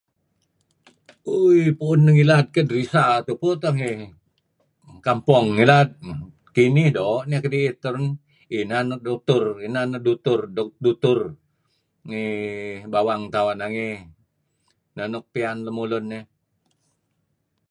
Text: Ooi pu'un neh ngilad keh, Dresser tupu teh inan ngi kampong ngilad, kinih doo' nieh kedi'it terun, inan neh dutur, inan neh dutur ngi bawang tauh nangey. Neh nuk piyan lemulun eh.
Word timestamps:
Ooi 1.33 1.61
pu'un 1.77 1.99
neh 2.03 2.13
ngilad 2.15 2.45
keh, 2.53 2.65
Dresser 2.69 3.17
tupu 3.27 3.47
teh 3.61 3.71
inan 3.75 3.97
ngi 3.99 4.07
kampong 5.07 5.47
ngilad, 5.55 5.89
kinih 6.55 6.89
doo' 6.97 7.23
nieh 7.29 7.41
kedi'it 7.43 7.75
terun, 7.83 8.05
inan 8.59 8.85
neh 8.89 8.99
dutur, 9.05 9.45
inan 9.67 9.87
neh 9.91 10.01
dutur 10.85 11.21
ngi 12.09 12.23
bawang 12.93 13.23
tauh 13.33 13.53
nangey. 13.59 13.95
Neh 14.95 15.07
nuk 15.11 15.25
piyan 15.33 15.57
lemulun 15.65 16.05
eh. 16.19 16.25